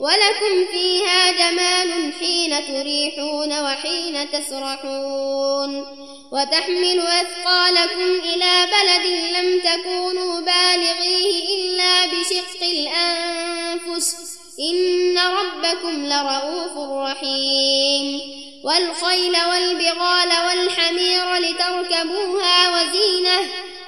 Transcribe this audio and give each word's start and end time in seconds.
ولكم 0.00 0.66
فيها 0.72 1.32
جمال 1.32 2.12
حين 2.20 2.66
تريحون 2.66 3.60
وحين 3.60 4.30
تسرحون 4.30 5.86
وتحمل 6.32 7.00
أثقالكم 7.00 8.20
إلى 8.24 8.66
بلد 8.66 9.06
لم 9.36 9.60
تكونوا 9.60 10.40
بالغيه 10.40 11.56
إلا 11.56 12.06
بشق 12.06 12.62
الأنفس. 12.62 14.16
إن 14.60 15.18
ربكم 15.18 16.06
لرؤوف 16.06 16.90
رحيم. 17.00 18.20
والخيل 18.64 19.36
والبغال 19.50 20.28
والحمير 20.46 21.34
لتركبوها 21.34 22.70
وزينة 22.70 23.38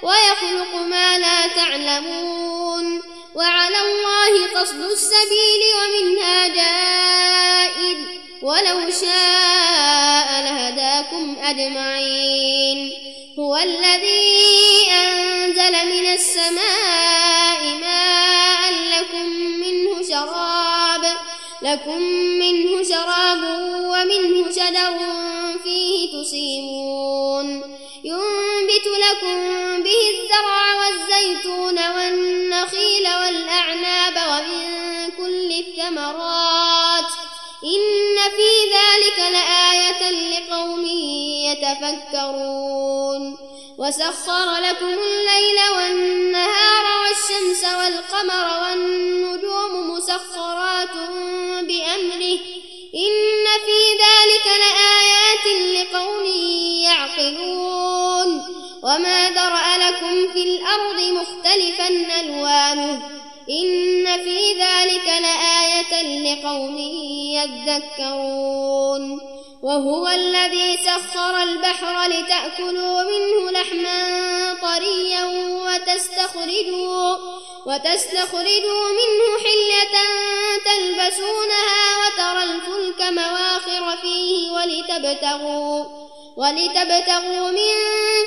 ويخلق 0.03 0.75
ما 0.75 1.19
لا 1.19 1.47
تعلمون. 1.47 3.18
وعلى 3.39 3.81
الله 3.81 4.61
قصد 4.61 4.81
السبيل 4.81 5.63
ومنها 5.79 6.49
جائر. 6.49 7.97
ولو 8.43 8.91
شاء 8.91 10.29
لهداكم 10.43 11.37
أجمعين. 11.43 12.93
هو 13.39 13.57
الذي 13.57 14.91
أنزل 14.91 15.73
من 15.87 16.07
السماء 16.15 17.61
ماء 17.81 18.73
لكم 18.73 19.27
منه 19.61 20.03
شراب 20.09 21.05
لكم 21.63 22.03
منه 22.43 22.83
شراب 22.83 23.43
ومنه 23.93 24.51
شجر 24.51 24.99
فيه 25.65 26.23
تسيمون. 26.23 27.68
ينبت 28.79 28.87
لكم 28.87 29.83
به 29.83 30.11
الزرع 30.11 30.75
والزيتون 30.75 31.79
والنخيل 31.89 33.09
والأعناب 33.21 34.17
ومن 34.31 35.11
كل 35.17 35.53
الثمرات 35.53 37.05
إن 37.65 38.17
في 38.37 38.51
ذلك 38.75 39.19
لآية 39.33 40.11
لقوم 40.11 40.85
يتفكرون 41.45 43.39
وسخر 43.79 44.57
لكم 44.57 44.87
الليل 44.87 45.59
والنهار 45.77 46.85
والشمس 47.01 47.65
والقمر 47.65 48.63
والنجوم 48.63 49.91
مسخرات 49.91 50.95
بأمره 51.63 52.39
إن 52.95 53.45
في 53.67 53.81
ذلك 54.05 54.47
لآيات 54.47 55.47
لقوم 55.77 56.25
يعقلون 56.85 57.98
وما 58.89 59.31
ذرأ 59.31 59.89
لكم 59.89 60.33
في 60.33 60.43
الأرض 60.43 61.01
مختلفا 61.01 61.89
ألوانه 62.21 63.01
إن 63.51 64.25
في 64.25 64.53
ذلك 64.53 65.07
لآية 65.07 66.03
لقوم 66.33 66.79
يذكرون 67.37 69.21
وهو 69.63 70.09
الذي 70.09 70.77
سخر 70.77 71.43
البحر 71.43 72.09
لتأكلوا 72.09 73.03
منه 73.03 73.51
لحما 73.51 74.55
طريا 74.63 75.25
وتستخرجوا 75.67 77.17
وتستخرجوا 77.67 78.89
منه 79.01 79.25
حلية 79.45 79.97
تلبسونها 80.65 81.97
وترى 81.99 82.43
الفلك 82.45 83.03
مواخر 83.03 83.97
فيه 84.03 84.51
ولتبتغوا 84.51 85.85
ولتبتغوا 86.39 87.51
من 87.51 87.75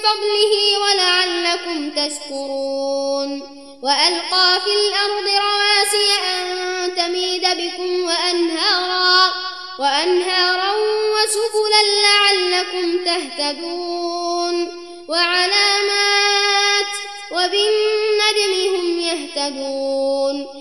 فضله 0.03 0.53
ولعلكم 0.83 1.89
تشكرون. 1.89 3.41
وألقى 3.83 4.61
في 4.63 4.73
الأرض 4.87 5.27
رواسي 5.27 6.09
أن 6.33 6.95
تميد 6.95 7.41
بكم 7.41 8.03
وأنهارا 8.03 9.31
وأنهارا 9.79 10.71
وسبلا 11.13 11.83
لعلكم 12.03 13.05
تهتدون. 13.05 14.55
وعلامات 15.09 16.91
وبالنجم 17.31 18.75
هم 18.75 18.99
يهتدون. 18.99 20.60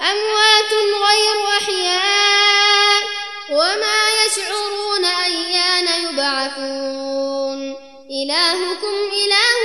أموات 0.00 0.72
غير 1.06 1.48
أحياء 1.58 3.02
وما 3.50 4.00
يشعرون 4.26 5.04
أيان 5.04 5.88
يبعثون. 6.04 7.76
إلهكم 8.10 8.96
إله 9.24 9.58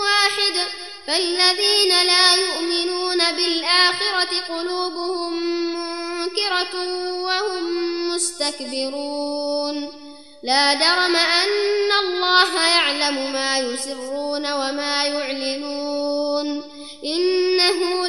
واحد 0.00 0.56
فالذين 1.06 2.06
لا 2.06 2.34
يؤمنون 2.34 3.18
بالآخرة 3.36 4.32
قلوبهم 4.48 5.32
منكرة 5.74 6.74
وهم 7.22 7.64
مستكبرون. 8.14 9.92
لا 10.42 10.74
جرم 10.74 11.16
أن 11.16 11.92
الله 12.04 12.66
يعلم 12.66 13.32
ما 13.32 13.58
يسرون 13.58 14.52
وما 14.52 15.04
يعلنون. 15.04 16.62
إنه 17.04 18.08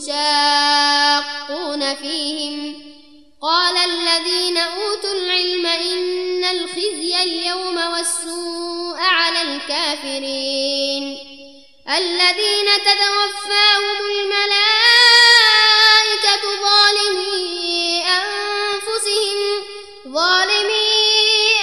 تشاقون 0.00 1.94
فيهم. 1.94 2.74
قال 3.42 3.76
الذين 3.76 4.56
أوتوا 4.58 5.12
العلم 5.12 5.66
إن 5.66 6.44
الخزي 6.44 7.22
اليوم 7.22 7.76
والسوء 7.76 8.98
على 8.98 9.42
الكافرين. 9.42 11.18
الذين 11.88 12.68
تتوفاهم 12.84 13.96
الملائكة 14.10 15.14
ظالمي 16.62 18.04
أنفسهم 18.08 19.62
ظالمي 20.08 20.90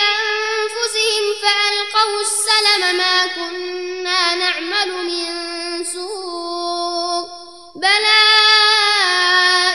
أنفسهم 0.01 1.23
فألقوا 1.41 2.21
السلم 2.21 2.97
ما 2.97 3.27
كنا 3.27 4.35
نعمل 4.35 4.89
من 5.05 5.50
بلى 7.81 8.21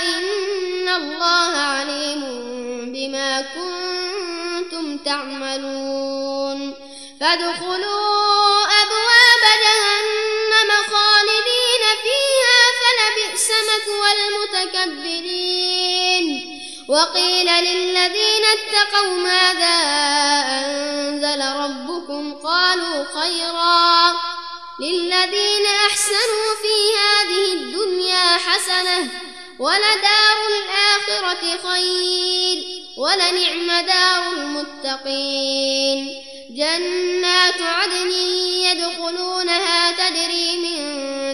إن 0.03 0.88
الله 0.88 1.56
عليم 1.56 2.23
بما 2.93 3.41
كنتم 3.41 4.99
تعملون. 4.99 6.75
فادخلوا 7.20 8.64
أبواب 8.82 9.43
جهنم 9.64 10.70
خالدين 10.93 11.82
فيها 12.05 12.61
فلبئس 12.81 13.47
مثوى 13.70 14.11
المتكبرين. 14.19 16.26
وقيل 16.88 17.47
للذين 17.47 18.44
اتقوا 18.56 19.17
ماذا 19.17 19.76
أنزل 20.59 21.41
ربكم؟ 21.62 22.25
قالوا 22.44 22.99
خيرا. 23.20 24.14
للذين 24.81 25.67
أحسنوا 25.90 26.55
في 26.62 26.76
هذه 26.99 27.52
الدنيا 27.52 28.37
حسنة 28.37 29.11
ولدار 29.58 30.38
الآخرة 30.49 31.58
خير 31.69 32.58
ولنعم 32.96 33.69
دار 33.87 34.32
المتقين. 34.32 36.23
جنات 36.50 37.62
عدن 37.62 38.11
يدخلونها 38.67 39.93
تجري 39.93 40.56
من 40.56 40.78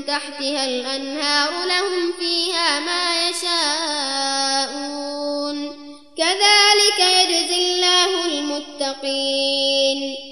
تحتها 0.07 0.65
الأنهار 0.65 1.65
لهم 1.65 2.13
فيها 2.19 2.81
ما 2.81 3.29
يشاءون. 3.29 4.77
كذلك 6.19 6.99
يجزي 6.99 7.59
الله 7.59 8.27
المتقين. 8.27 10.32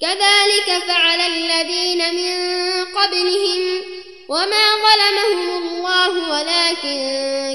كذلك 0.00 0.82
فعل 0.86 1.20
الذين 1.20 2.14
من 2.14 2.34
قبلهم 2.84 3.82
وما 4.28 4.66
ظلمهم 4.86 5.48
الله 5.58 6.30
ولكن 6.30 6.98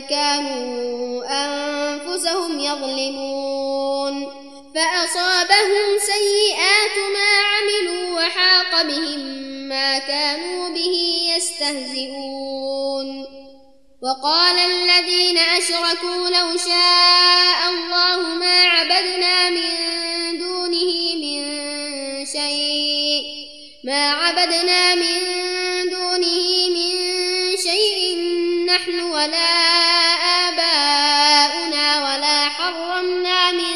كانوا 0.10 1.24
أنفسهم 1.30 2.60
يظلمون. 2.60 4.42
فأصابهم 4.76 6.00
سيئات 6.00 6.98
ما 7.14 7.32
عملوا 7.52 8.20
وحاق 8.20 8.82
بهم 8.82 9.20
ما 9.70 10.00
كانوا 10.00 10.70
به 10.70 10.96
يستهزئون. 11.38 13.26
وقال 14.04 14.60
الذين 14.60 15.38
أشركوا 15.38 16.30
لو 16.30 16.58
شاء 16.58 17.70
الله 17.70 18.20
ما 18.36 18.64
عبدنا 18.66 19.50
من 19.50 20.11
ما 23.84 24.12
عبدنا 24.12 24.96
من 24.96 25.20
دونه 25.90 26.70
من 26.70 26.94
شيء 27.58 28.18
نحن 28.66 29.00
ولا 29.00 29.52
آباؤنا 30.48 31.86
ولا 32.06 32.50
حرمنا 32.50 33.52
من 33.52 33.76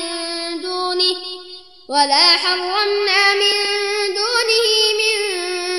دونه 0.61 1.15
ولا 1.89 2.37
حرمنا 2.37 3.33
من 3.33 3.55
دونه 4.13 4.67
من 5.01 5.17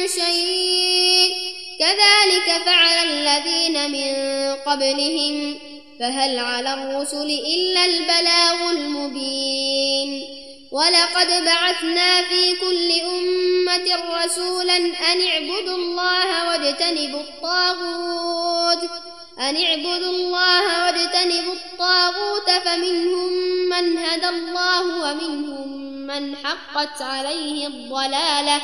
شيء. 0.09 1.31
كذلك 1.79 2.63
فعل 2.67 3.09
الذين 3.09 3.91
من 3.91 4.15
قبلهم 4.55 5.59
فهل 6.01 6.39
على 6.39 6.75
الرسل 6.75 7.31
إلا 7.55 7.85
البلاغ 7.85 8.71
المبين. 8.71 10.37
ولقد 10.73 11.45
بعثنا 11.45 12.23
في 12.23 12.57
كل 12.57 13.01
أمة 13.01 13.96
رسولا 14.27 14.77
أن 14.77 15.21
اعبدوا 15.29 15.77
الله 15.77 16.49
واجتنبوا 16.49 17.21
الطاغوت. 17.21 18.91
أن 19.39 19.57
اعبدوا 19.65 20.11
الله 20.11 20.85
واجتنبوا 20.85 21.53
الطاغوت 21.53 22.51
فمنهم 22.65 23.33
من 23.69 23.99
هدى 23.99 24.29
الله 24.29 24.81
ومنهم 24.81 25.69
من 26.07 26.37
حقت 26.37 27.03
عليه 27.03 27.67
الضلالة. 27.67 28.61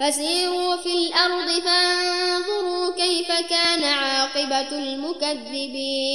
فسيروا 0.00 0.76
في 0.76 0.92
الأرض 0.94 1.62
فانظروا 1.64 2.96
كيف 2.96 3.32
كان 3.50 3.84
عاقبة 3.84 4.78
المكذبين. 4.78 6.10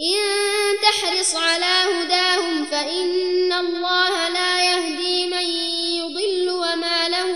إن 0.00 0.18
تحرص 0.82 1.34
على 1.34 1.74
هداهم 1.94 2.64
فإن 2.64 3.52
الله 3.52 4.28
لا 4.28 4.62
يهدي 4.72 5.26
من 5.26 5.46
يضل 5.96 6.50
وما 6.50 7.08
لهم 7.08 7.35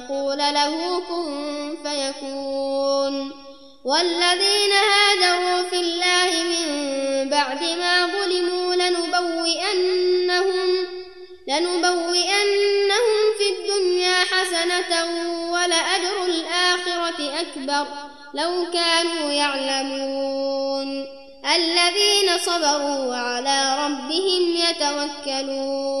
أن 0.00 0.04
نقول 0.04 0.38
له 0.38 1.00
كن 1.00 1.76
فيكون. 1.84 3.32
والذين 3.84 4.72
هاجروا 4.72 5.62
في 5.70 5.76
الله 5.76 6.30
من 6.42 6.66
بعد 7.30 7.62
ما 7.62 8.06
ظلموا 8.06 8.74
لنبوئنهم 8.74 10.68
لنبوئنهم 11.48 13.10
في 13.38 13.46
الدنيا 13.50 14.16
حسنة 14.24 15.04
ولأجر 15.52 16.24
الآخرة 16.24 17.40
أكبر 17.40 17.86
لو 18.34 18.66
كانوا 18.72 19.32
يعلمون. 19.32 21.06
الذين 21.54 22.38
صبروا 22.46 23.06
وعلى 23.06 23.84
ربهم 23.84 24.56
يتوكلون. 24.56 26.00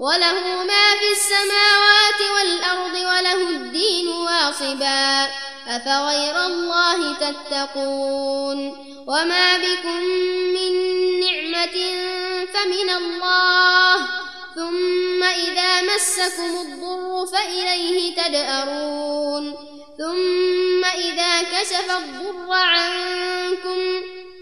وله 0.00 0.64
ما 0.64 0.86
في 1.00 1.12
السماوات 1.12 2.20
والأرض 2.34 2.94
وله 2.94 3.50
الدين 3.50 4.08
واصبا. 4.08 5.28
أفغير 5.68 6.46
الله 6.46 7.14
تتقون؟ 7.14 8.58
وما 9.06 9.56
بكم 9.56 10.02
من 10.54 10.72
نعمة 11.20 11.76
فمن 12.54 12.90
الله. 12.90 13.96
ثم 14.54 15.22
إذا 15.22 15.82
مسكم 15.82 16.60
الضر 16.60 17.26
فإليه 17.26 18.14
تدأرون. 18.14 19.54
ثم 19.98 20.84
إذا 20.84 21.42
كشف 21.42 21.90
الضر 21.90 22.52
عنكم 22.52 24.02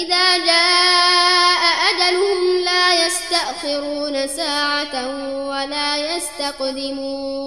فإذا 0.00 0.38
جاء 0.38 1.60
أجلهم 1.90 2.58
لا 2.64 3.06
يستأخرون 3.06 4.28
ساعة 4.28 4.94
ولا 5.48 6.16
يستقدمون 6.16 7.38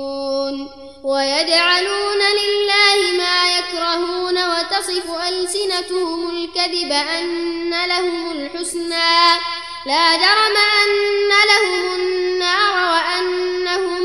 ويجعلون 1.03 2.19
لله 2.39 3.11
ما 3.17 3.57
يكرهون 3.57 4.37
وتصف 4.49 5.11
ألسنتهم 5.29 6.29
الكذب 6.29 6.91
أن 6.91 7.69
لهم 7.87 8.31
الحسنى 8.31 9.39
لا 9.85 10.15
جرم 10.15 10.57
أن 10.83 11.29
لهم 11.49 11.95
النار 11.95 12.75
وأنهم 12.91 14.03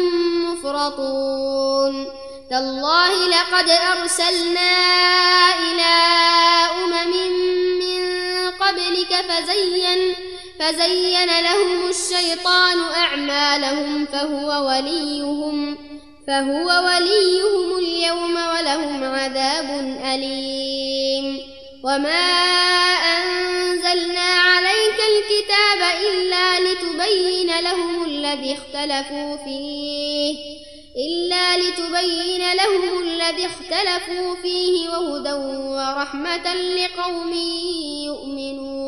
مفرطون 0.53 2.07
تالله 2.51 3.29
لقد 3.29 3.69
أرسلنا 3.69 4.71
إلى 5.59 5.95
أمم 6.85 7.38
فزين 9.23 10.15
فزين 10.61 11.27
لهم 11.27 11.91
الشيطان 11.91 12.79
أعمالهم 12.97 14.07
فهو 14.07 14.67
وليهم 14.69 15.79
فهو 16.27 16.87
وليهم 16.87 17.79
اليوم 17.79 18.37
ولهم 18.37 19.05
عذاب 19.05 19.99
أليم. 20.15 21.41
وما 21.85 22.29
أنزلنا 23.17 24.21
عليك 24.21 24.99
الكتاب 25.13 25.81
إلا 26.11 26.61
لتبين 26.61 27.61
لهم 27.61 28.05
الذي 28.05 28.53
اختلفوا 28.53 29.37
فيه 29.45 30.37
إلا 30.97 31.59
لتبين 31.59 32.53
لهم 32.53 33.03
الذي 33.03 33.47
اختلفوا 33.47 34.35
فيه 34.43 34.89
وهدى 34.89 35.33
ورحمة 35.33 36.55
لقوم 36.55 37.33
يؤمنون. 38.07 38.88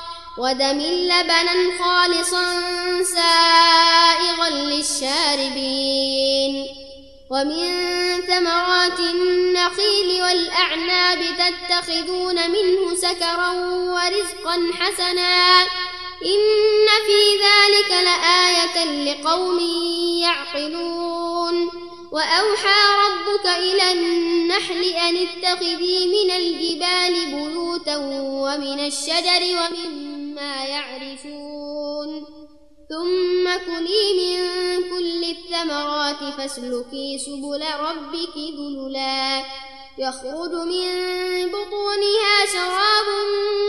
ودم 0.37 0.79
لبنا 0.79 1.83
خالصا 1.83 2.43
سائغا 3.03 4.49
للشاربين. 4.49 6.01
ومن 7.31 7.67
ثمرات 8.27 8.99
النخيل 8.99 10.23
والأعناب 10.23 11.19
تتخذون 11.19 12.35
منه 12.51 12.95
سكرا 12.95 13.51
ورزقا 13.93 14.71
حسنا. 14.79 15.61
إن 16.25 16.87
في 17.05 17.21
ذلك 17.45 17.91
لآية 18.03 18.77
لقوم 18.83 19.59
يعقلون. 20.21 21.69
وأوحى 22.11 22.79
ربك 23.05 23.45
إلى 23.45 23.91
النحل 23.91 24.83
أن 24.83 25.17
اتخذي 25.17 26.07
من 26.07 26.31
الجبال 26.31 27.25
بيوتا 27.25 27.97
ومن 27.97 28.79
الشجر 28.85 29.41
ومما 29.41 30.10
يعرشون 30.41 32.25
ثم 32.89 33.49
كلي 33.65 34.13
من 34.19 34.39
كل 34.89 35.23
الثمرات 35.23 36.23
فاسلكي 36.37 37.17
سبل 37.17 37.63
ربك 37.79 38.37
ذللا. 38.37 39.43
يخرج 39.97 40.53
من 40.53 40.87
بطونها 41.47 42.45
شراب 42.53 43.07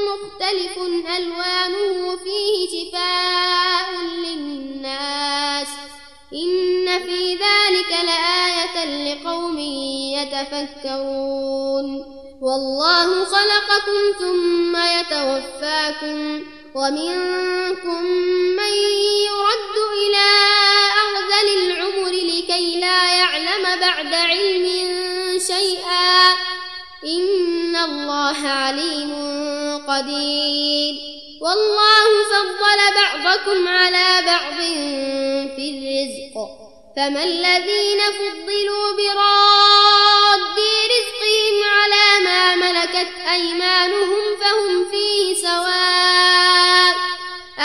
مختلف 0.08 0.78
ألوانه 1.18 2.16
فيه 2.16 2.68
شفاء 2.68 3.88
للناس. 4.04 5.68
إن 6.34 7.02
في 7.06 7.34
ذلك 7.34 7.90
لآية 7.90 8.76
لقوم 9.14 9.58
يتفكرون. 10.18 11.86
والله 12.42 13.24
خلقكم 13.24 14.18
ثم 14.20 14.76
يتوفاكم. 14.76 16.42
ومنكم 16.74 18.04
من 18.56 18.74
يرد 19.28 19.76
إلى 20.02 20.28
أرذل 21.02 21.48
العمر 21.64 22.10
لكي 22.10 22.80
لا 22.80 23.14
يعلم 23.16 23.80
بعد 23.80 24.14
علم 24.14 24.66
شيئا. 25.46 26.32
إن 27.04 27.76
الله 27.76 28.48
عليم 28.48 29.12
قدير. 29.88 30.94
والله 31.40 32.04
فضل 32.32 32.80
بعضكم 33.02 33.68
على 33.68 34.22
بعض 34.26 34.56
في 35.56 35.64
الرزق. 35.70 36.34
فما 36.96 37.24
الذين 37.24 38.00
فضلوا 38.18 38.92
براد 38.92 40.58
رزقهم 40.92 41.56
على 41.64 42.24
ما 42.24 42.56
ملكت 42.56 43.12
أيمانهم 43.32 44.36
فهم 44.40 44.90
فيه 44.90 45.34
سواء. 45.34 46.11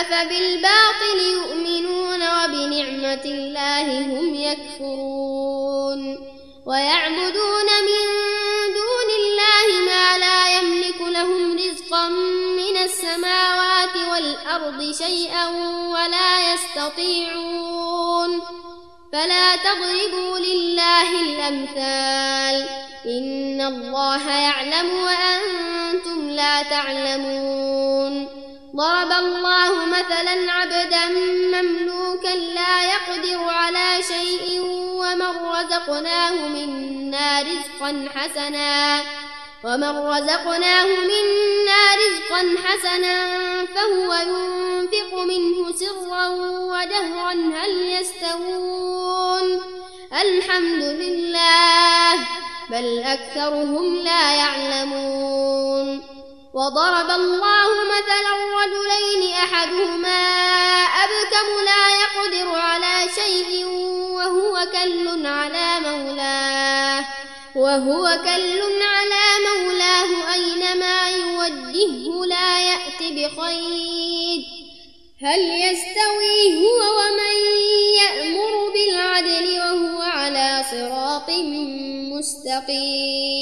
أفبالباطل 0.00 1.18
يؤمنون 1.32 2.22
وبنعمة 2.22 3.24
الله 3.24 3.98
هم 4.00 4.34
يكفرون 4.34 6.18
ويعبدون 6.66 7.68
من 7.88 8.04
دون 8.78 9.08
الله 9.20 9.66
ما 9.86 10.18
لا 10.18 10.58
يملك 10.58 11.00
لهم 11.00 11.56
رزقا 11.56 12.08
من 12.58 12.76
السماوات 12.84 13.96
والأرض 13.96 14.94
شيئا 14.98 15.48
ولا 15.88 16.54
يستطيعون 16.54 18.40
فلا 19.12 19.56
تضربوا 19.56 20.38
لله 20.38 21.20
الأمثال 21.20 22.68
إن 23.06 23.60
الله 23.60 24.30
يعلم 24.30 24.90
وأنتم 25.04 26.30
لا 26.30 26.62
تعلمون 26.62 28.41
ضرب 28.76 29.12
الله 29.12 29.86
مثلا 29.86 30.52
عبدا 30.52 31.06
مملوكا 31.62 32.34
لا 32.34 32.84
يقدر 32.84 33.44
على 33.44 34.02
شيء 34.02 34.60
ومن 34.96 35.36
رزقناه 35.46 36.48
منا 36.48 37.40
رزقا 37.42 38.08
حسنا 38.14 39.00
ومن 39.64 39.98
رزقناه 39.98 40.86
منا 40.86 41.82
رزقا 42.02 42.56
حسنا 42.64 43.16
فهو 43.66 44.14
ينفق 44.14 45.18
منه 45.18 45.72
سرا 45.76 46.28
ودهرا 46.72 47.32
هل 47.32 47.70
يستوون؟ 48.00 49.60
الحمد 50.20 50.82
لله 50.82 52.14
بل 52.70 53.02
أكثرهم 53.04 53.96
لا 53.96 54.36
يعلمون. 54.36 56.21
وضرب 56.54 57.10
الله 57.10 57.68
مثلا 57.84 58.34
رجلين 58.60 59.32
أحدهما 59.32 60.22
أبكم 61.04 61.46
لا 61.64 61.84
يقدر 62.02 62.58
على 62.58 63.08
شيء 63.14 63.64
وهو 64.16 64.66
كل 64.72 65.26
على 65.26 65.80
مولاه 65.80 67.04
وهو 67.56 68.18
كل 68.24 68.82
على 68.82 69.24
مولاه 69.48 70.34
أينما 70.34 71.10
يوجهه 71.10 72.24
لا 72.26 72.60
يأت 72.60 73.00
بخير. 73.00 74.40
هل 75.22 75.40
يستوي 75.40 76.56
هو 76.56 76.80
ومن 76.98 77.36
يأمر 78.02 78.72
بالعدل 78.72 79.60
وهو 79.60 80.02
على 80.02 80.64
صراط 80.70 81.30
مستقيم؟ 82.12 83.41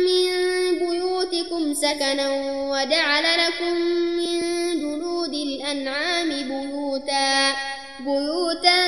بيوتكم 1.51 1.73
سكنا 1.73 2.29
وجعل 2.71 3.23
لكم 3.23 3.73
من 4.17 4.39
جلود 4.79 5.33
الأنعام 5.33 6.29
بيوتا 6.29 7.55
بيوتا 7.99 8.79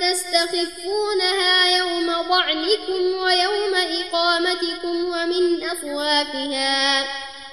تستخفونها 0.00 1.78
يوم 1.78 2.06
ضعنكم 2.06 3.02
ويوم 3.22 3.74
إقامتكم 3.74 5.04
ومن 5.04 5.64
أصوافها 5.64 7.04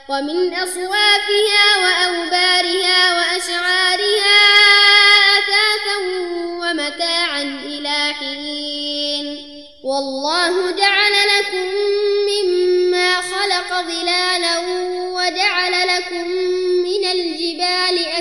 ومن 0.10 0.54
أصوافها 0.54 1.66
وأوبارها 1.84 3.14
وأشعارها 3.14 4.40
أثاثا 5.38 5.98
ومتاعا 6.62 7.42
إلى 7.66 8.14
حين 8.20 9.50
والله 9.84 10.72
جعل 10.72 11.14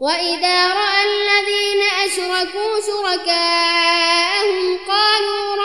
وإذا 0.00 0.74
رأى 0.74 1.02
الذين 1.04 1.82
أشركوا 2.06 2.80
شركاءهم 2.86 4.78
قالوا 4.88 5.56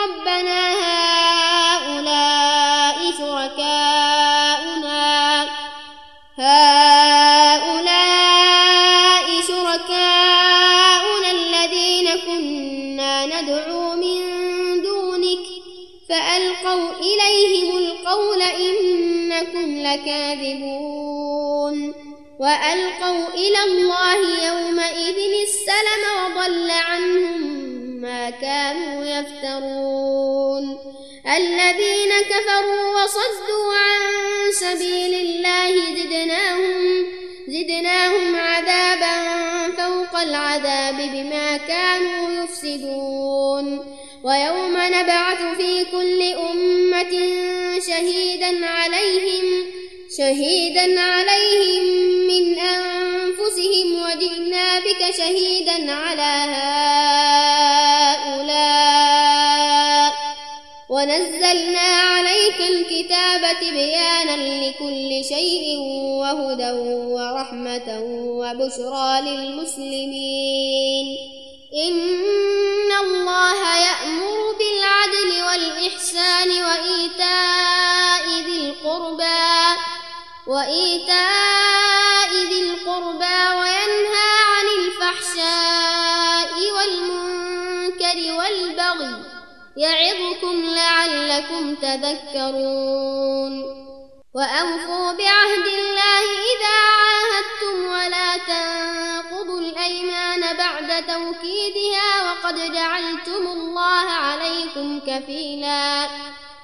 وألقوا 22.44 23.28
إلى 23.34 23.60
الله 23.64 24.46
يومئذ 24.46 25.18
السلم 25.48 26.02
وضل 26.20 26.70
عنهم 26.70 27.40
ما 28.02 28.30
كانوا 28.30 29.04
يفترون. 29.04 30.78
الذين 31.36 32.12
كفروا 32.30 33.02
وصدوا 33.02 33.72
عن 33.74 34.00
سبيل 34.52 35.14
الله 35.14 35.72
زدناهم 35.98 37.06
زدناهم 37.48 38.36
عذابا 38.36 39.16
فوق 39.76 40.20
العذاب 40.20 40.96
بما 40.96 41.56
كانوا 41.56 42.44
يفسدون. 42.44 43.66
ويوم 44.24 44.76
نبعث 44.76 45.56
في 45.56 45.84
كل 45.84 46.22
أمة 46.22 47.12
شهيدا 47.88 48.66
عليهم 48.66 49.66
شهيدا 50.18 51.00
عليهم 51.00 52.13
من 52.34 52.58
أنفسهم 52.58 54.02
وجئنا 54.02 54.78
بك 54.78 55.14
شهيدا 55.16 55.92
على 55.92 56.32
هؤلاء 58.24 58.54
ونزلنا 60.88 61.80
عليك 61.80 62.60
الكتاب 62.60 63.56
بيانا 63.60 64.36
لكل 64.36 65.24
شيء 65.24 65.78
وهدى 66.20 66.72
ورحمة 67.14 68.00
وبشرى 68.40 69.20
للمسلمين. 69.20 71.06
إن 71.88 72.90
الله 73.04 73.60
يأمر 73.78 74.52
بالعدل 74.58 75.30
والإحسان 75.46 76.50
وإيتاء 76.50 78.24
ذي 78.46 78.56
القربى. 78.56 79.54
وإيتاء 80.46 82.30
ذي 82.32 82.62
القربى 82.62 83.58
وينهى 83.58 84.30
عن 84.52 84.66
الفحشاء 84.78 86.52
والمنكر 86.76 88.18
والبغي 88.38 89.14
يعظكم 89.76 90.64
لعلكم 90.64 91.74
تذكرون 91.74 93.54
وأوفوا 94.34 95.12
بعهد 95.12 95.66
الله 95.66 96.24
إذا 96.52 96.76
عاهدتم 96.94 97.86
ولا 97.86 98.36
تنقضوا 98.36 99.60
الأيمان 99.60 100.56
بعد 100.56 100.88
توكيدها 101.06 102.30
وقد 102.30 102.72
جعلتم 102.72 103.46
الله 103.46 104.10
عليكم 104.10 105.00
كفيلا 105.00 106.08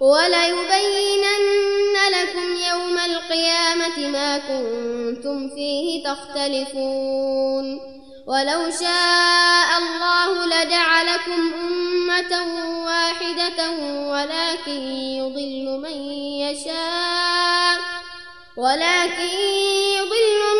وليبينن 0.00 1.96
لكم 2.12 2.48
يوم 2.70 2.98
القيامة 2.98 3.98
ما 3.98 4.38
كنتم 4.38 5.48
فيه 5.48 6.04
تختلفون. 6.04 7.80
ولو 8.26 8.70
شاء 8.70 9.78
الله 9.78 10.46
لجعلكم 10.46 11.52
أمة 11.54 12.32
واحدة 12.84 13.70
ولكن 14.10 14.82
يضل 14.92 15.80
من 15.82 16.12
يشاء. 16.40 17.80
ولكن 18.56 19.30
يضل 19.96 20.40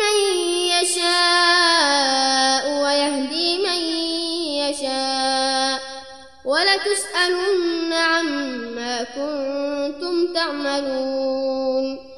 تعملون 10.41 12.11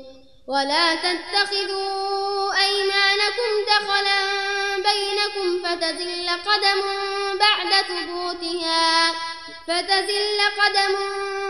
ولا 0.47 0.95
تتخذوا 0.95 2.53
أيمانكم 2.65 3.51
دخلا 3.67 4.21
بينكم 4.75 5.63
فتزل 5.63 6.29
قدم 6.29 6.81
بعد 7.39 7.71
ثبوتها 7.87 9.11
فتزل 9.67 10.39
قدم 10.61 10.95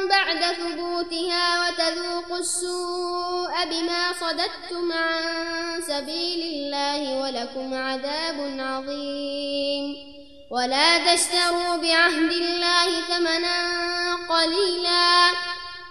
بعد 0.10 0.56
ثبوتها 0.56 1.62
وتذوقوا 1.62 2.38
السوء 2.38 3.66
بما 3.66 4.14
صددتم 4.22 4.92
عن 4.92 5.82
سبيل 5.88 6.42
الله 6.42 7.22
ولكم 7.22 7.74
عذاب 7.74 8.56
عظيم 8.60 10.14
ولا 10.52 11.14
تشتروا 11.16 11.76
بعهد 11.76 12.32
الله 12.32 13.02
ثمنا 13.02 13.74
قليلا 14.30 15.32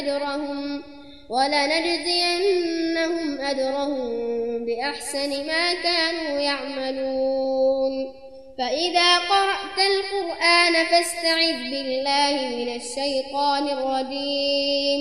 أجرهم 0.00 0.82
ولنجزينهم 1.30 3.24
أجرهم 3.40 4.64
بأحسن 4.64 5.46
ما 5.46 5.74
كانوا 5.74 6.40
يعملون. 6.40 8.14
فإذا 8.58 9.18
قرأت 9.18 9.78
القرآن 9.78 10.84
فاستعذ 10.84 11.70
بالله 11.70 12.34
من 12.56 12.68
الشيطان 12.76 13.68
الرجيم. 13.68 15.00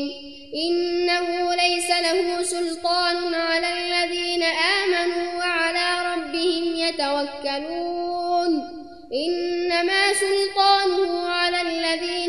إنه 0.68 1.56
ليس 1.56 1.90
له 1.90 2.44
سلطان 2.44 3.34
على 3.34 3.68
الذين 3.74 4.44
آمنوا 4.44 5.34
وعلى 5.38 5.88
ربهم 6.14 6.76
يتوكلون. 6.76 8.52
إنما 9.14 10.14
سلطانه 10.14 11.30
على 11.30 11.62
الذين 11.62 12.29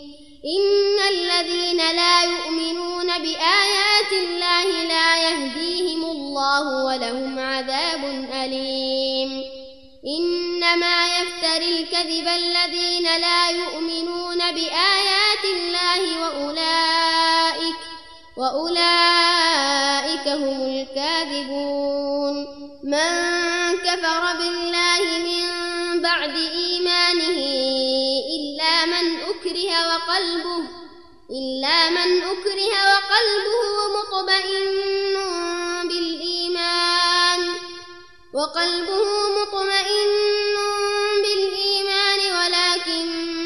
إن 0.45 0.99
الذين 1.09 1.77
لا 1.77 2.23
يؤمنون 2.23 3.07
بآيات 3.07 4.11
الله 4.11 4.83
لا 4.83 5.29
يهديهم 5.29 6.03
الله 6.03 6.85
ولهم 6.85 7.39
عذاب 7.39 8.03
أليم. 8.33 9.43
إنما 10.19 11.19
يفتر 11.19 11.61
الكذب 11.61 12.27
الذين 12.27 13.03
لا 13.03 13.49
يؤمنون 13.49 14.37
بآيات 14.37 15.45
الله 15.55 16.21
وأولئك 16.21 17.75
وأولئك 18.37 20.27
هم 20.27 20.61
الكاذبون. 20.61 22.35
من 22.83 23.11
كفر 23.77 24.33
بالله 24.39 24.80
وقلبه 30.11 30.63
إلا 31.29 31.89
من 31.89 32.23
أكره 32.23 32.73
وقلبه 32.91 33.63
مطمئن 33.97 35.17
بالإيمان 35.87 37.39
وقلبه 38.33 39.07
مطمئن 39.41 40.11
بالإيمان 41.23 42.19
ولكن 42.37 43.05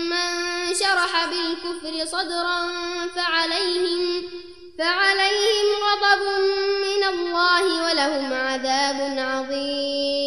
من 0.10 0.76
شرح 0.76 1.26
بالكفر 1.26 2.06
صدرا 2.06 2.70
فعليهم 3.16 4.24
فعليهم 4.80 5.68
غضب 5.84 6.22
من 6.86 7.04
الله 7.04 7.84
ولهم 7.84 8.34
عذاب 8.34 9.16
عظيم. 9.18 10.25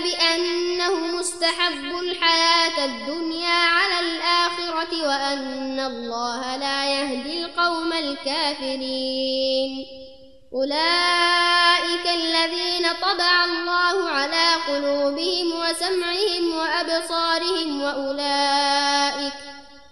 بأنه 0.00 1.16
مستحب 1.18 1.98
الحياة 2.02 2.84
الدنيا 2.84 3.64
على 3.64 4.00
الآخرة 4.00 5.08
وأن 5.08 5.80
الله 5.80 6.56
لا 6.56 7.00
يهدي 7.00 7.44
القوم 7.44 7.92
الكافرين. 7.92 9.86
أولئك 10.54 12.06
الذين 12.06 12.86
طبع 13.02 13.44
الله 13.44 14.08
على 14.08 14.54
قلوبهم 14.68 15.52
وسمعهم 15.52 16.54
وأبصارهم 16.54 17.82
وأولئك 17.82 19.32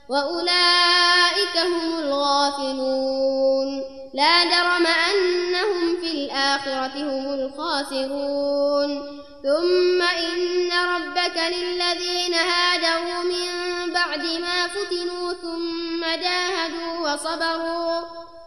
وأولئك 0.09 1.57
هم 1.57 1.99
الغافلون. 1.99 3.83
لا 4.15 4.45
جرم 4.45 4.87
أنهم 4.87 5.97
في 6.01 6.11
الآخرة 6.11 6.97
هم 6.97 7.35
الخاسرون. 7.35 9.22
ثم 9.43 10.03
إن 10.03 10.73
ربك 10.73 11.37
للذين 11.37 12.35
هاجروا 12.35 13.23
من 13.23 13.93
بعد 13.93 14.25
ما 14.25 14.69
فتنوا 14.69 15.33
ثم 15.33 16.01
جاهدوا 16.01 17.13
وصبروا 17.13 18.01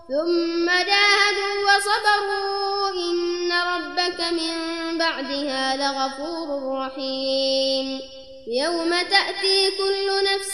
ثم 0.08 0.65
جاهدوا 0.65 1.55
وصبروا 1.67 2.89
إن 2.89 3.51
ربك 3.51 4.21
من 4.21 4.97
بعدها 4.97 5.75
لغفور 5.75 6.77
رحيم. 6.77 8.01
يوم 8.47 8.89
تأتي 8.89 9.71
كل 9.77 10.08
نفس 10.34 10.53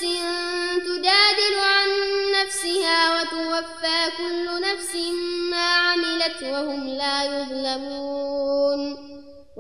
تجادل 0.86 1.56
عن 1.60 1.90
نفسها 2.42 3.14
وتوفى 3.14 4.12
كل 4.18 4.62
نفس 4.62 4.96
ما 5.52 5.76
عملت 5.76 6.44
وهم 6.44 6.88
لا 6.88 7.24
يظلمون. 7.24 9.12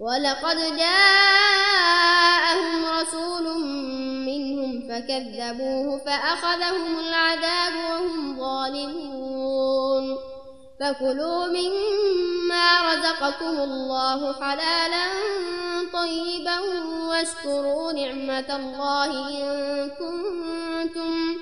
ولقد 0.00 0.56
جاءهم 0.76 2.70
رسول 3.00 3.60
منهم 4.26 4.88
فكذبوه 4.88 5.98
فأخذهم 5.98 6.98
العذاب 6.98 7.72
وهم 7.90 8.38
ظالمون. 8.40 10.18
فكلوا 10.80 11.46
مما 11.46 12.92
رزقكم 12.92 13.60
الله 13.60 14.32
حلالا 14.32 15.06
طيبا 15.92 16.58
واشكروا 17.08 17.92
نعمة 17.92 18.56
الله 18.56 19.28
إن 19.28 19.90
كنتم 19.90 21.36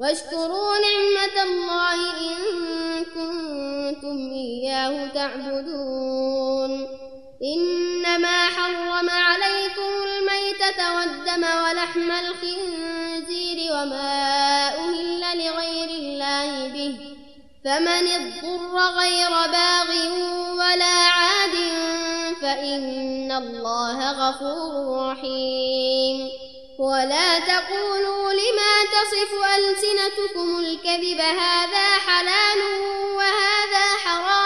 واشكروا 0.00 0.74
نعمة 0.86 1.42
الله 1.42 1.98
إن 2.20 2.36
كنتم 3.04 4.16
إياه 4.32 5.06
تعبدون. 5.06 6.95
إنما 7.42 8.46
حرم 8.46 9.10
عليكم 9.10 9.92
الميتة 10.04 10.94
والدم 10.96 11.44
ولحم 11.44 12.10
الخنزير 12.10 13.72
وما 13.72 14.68
أهل 14.68 15.20
لغير 15.20 15.88
الله 15.88 16.68
به 16.68 16.96
فمن 17.64 18.08
اضطر 18.08 18.78
غير 18.98 19.30
باغ 19.30 19.90
ولا 20.52 20.96
عاد 21.08 21.54
فإن 22.42 23.32
الله 23.32 24.12
غفور 24.12 25.06
رحيم 25.10 26.30
ولا 26.78 27.38
تقولوا 27.38 28.32
لما 28.32 28.74
تصف 28.92 29.32
ألسنتكم 29.56 30.58
الكذب 30.58 31.20
هذا 31.20 31.96
حلال 32.06 32.60
وهذا 33.16 33.96
حرام 34.04 34.45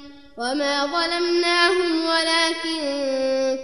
وما 0.41 0.85
ظلمناهم 0.85 2.05
ولكن 2.05 2.79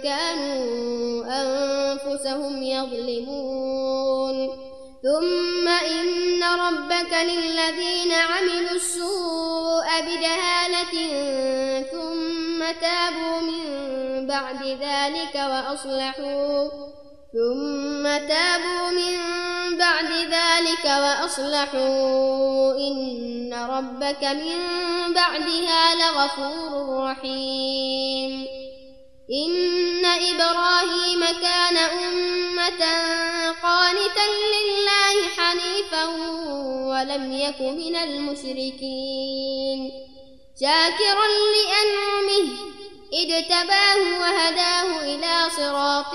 كانوا 0.02 1.24
أنفسهم 1.26 2.62
يظلمون 2.62 4.48
ثم 5.02 5.68
إن 5.68 6.42
ربك 6.42 7.12
للذين 7.12 8.12
عملوا 8.12 8.70
السوء 8.70 9.86
بدهالة 10.00 10.94
ثم 11.82 12.64
تابوا 12.80 13.40
من 13.40 14.26
بعد 14.26 14.62
ذلك 14.62 15.34
وأصلحوا 15.34 16.68
ثم 17.32 18.02
تابوا 18.02 18.90
من 18.90 19.16
بعد 19.78 20.10
ذلك 20.12 20.84
وأصلحوا 20.84 22.76
إن 22.76 23.54
ربك 23.54 24.24
من 24.24 24.58
بعدها 25.14 25.94
لغفور 25.94 27.04
رحيم. 27.04 28.46
إن 29.46 30.04
إبراهيم 30.04 31.20
كان 31.42 31.76
أمة 31.76 32.82
قانتا 33.62 34.26
لله 34.54 35.14
حنيفا 35.36 36.04
ولم 36.90 37.32
يك 37.32 37.60
من 37.60 37.96
المشركين. 37.96 39.80
شاكرا 40.60 41.26
لأنعمه 41.54 42.48
اجتباه 43.14 44.00
وهداه 44.20 45.00
إلى 45.00 45.50
صراط 45.56 46.14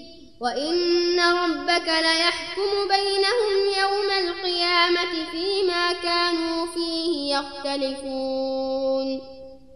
وإن 0.41 1.19
ربك 1.19 1.87
ليحكم 1.87 2.87
بينهم 2.87 3.79
يوم 3.79 4.09
القيامة 4.27 5.31
فيما 5.31 5.93
كانوا 5.93 6.65
فيه 6.65 7.35
يختلفون 7.35 9.21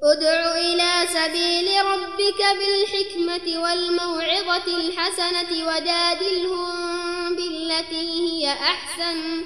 ادع 0.03 0.57
إلى 0.57 1.07
سبيل 1.07 1.85
ربك 1.85 2.41
بالحكمة 2.57 3.61
والموعظة 3.63 4.77
الحسنة 4.77 5.67
وجادلهم 5.67 7.35
بالتي 7.35 8.19
هي 8.19 8.49
أحسن 8.49 9.43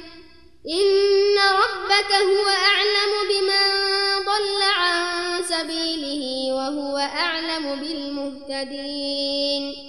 إن 0.69 1.38
ربك 1.38 2.12
هو 2.13 2.47
أعلم 2.47 3.12
بمن 3.29 3.69
ضل 4.25 4.62
عن 4.77 5.43
سبيله 5.43 6.53
وهو 6.53 6.97
أعلم 6.97 7.75
بالمهتدين 7.79 9.88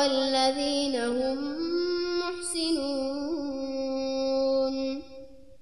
والذين 0.00 0.96
هم 0.96 1.49